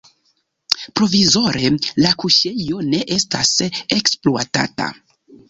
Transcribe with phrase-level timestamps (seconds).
[0.99, 1.69] Provizore
[2.05, 3.53] la kuŝejo ne estas
[3.99, 4.91] ekspluatata.